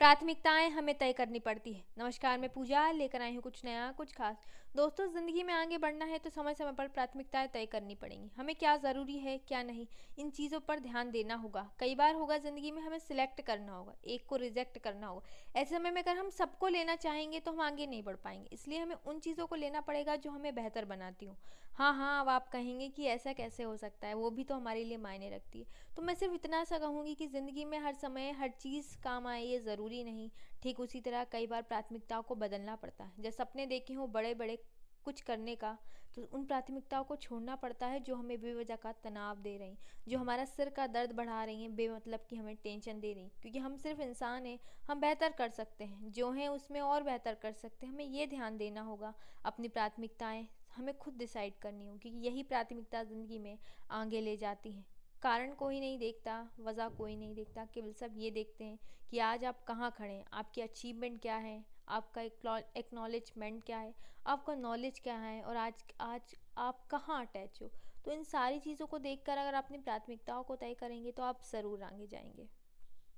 [0.00, 4.12] प्राथमिकताएँ हमें तय करनी पड़ती है। नमस्कार, मैं पूजा, लेकर आई हूँ कुछ नया, कुछ
[4.12, 4.36] खास।
[4.76, 8.54] दोस्तों, ज़िंदगी में आगे बढ़ना है तो समय समय पर प्राथमिकताएँ तय करनी पड़ेंगी। हमें
[8.54, 9.86] क्या ज़रूरी है, क्या नहीं,
[10.18, 13.94] इन चीज़ों पर ध्यान देना होगा। कई बार होगा ज़िंदगी में हमें सिलेक्ट करना होगा,
[14.04, 17.60] एक को रिजेक्ट करना होगा। ऐसे समय में अगर हम सबको लेना चाहेंगे तो हम
[17.60, 21.26] आगे नहीं बढ़ पाएँगे, इसलिए हमें उन चीज़ों को लेना पड़ेगा जो हमें बेहतर बनाती
[21.26, 21.36] हूँ।
[21.74, 24.82] हाँ हाँ अब आप कहेंगे कि ऐसा कैसे हो सकता है, वो भी तो हमारे
[24.84, 28.30] लिए मायने रखती है। तो मैं सिर्फ़ इतना सा कहूँगी कि ज़िंदगी में हर समय
[28.30, 30.30] हर चीज़ काम आए, ये ज़रूरी ज़रूरी नहीं।
[30.62, 34.34] ठीक उसी तरह कई बार प्राथमिकताओं को बदलना पड़ता है। जब सपने देखे हों बड़े
[34.34, 34.56] बड़े
[35.06, 35.76] कुछ करने का
[36.16, 40.18] तो उन प्राथमिकताओं को छोड़ना पड़ता है जो हमें बेवजह का तनाव दे रही जो
[40.18, 43.76] हमारा सिर का दर्द बढ़ा रही हैं, बेमतलब कि हमें टेंशन दे रही क्योंकि हम
[43.76, 47.86] सिर्फ़ इंसान हैं, हम बेहतर कर सकते हैं। जो हैं उसमें और बेहतर कर सकते
[47.86, 50.46] हैं। हमें ये ध्यान देना होगा, अपनी प्राथमिकताएँ
[50.76, 53.58] हमें खुद डिसाइड करनी होगी क्योंकि यही प्राथमिकता ज़िंदगी में
[53.92, 54.84] आगे ले जाती हैं।
[55.22, 58.78] कारण कोई नहीं देखता, वजह कोई नहीं देखता, केवल सब ये देखते हैं
[59.10, 62.22] कि आज आप कहाँ खड़े हैं, आपकी अचीवमेंट क्या है, आपका
[62.76, 63.94] एक्नॉलेजमेंट क्या है,
[64.26, 67.70] आपका नॉलेज क्या है और आज आज आप कहाँ अटैच हो।
[68.04, 71.82] तो इन सारी चीज़ों को देखकर अगर अपनी प्राथमिकताओं को तय करेंगे तो आप ज़रूर
[71.82, 72.48] आगे जाएँगे।